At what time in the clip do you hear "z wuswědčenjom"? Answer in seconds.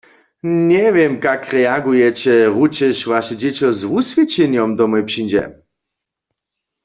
3.79-4.69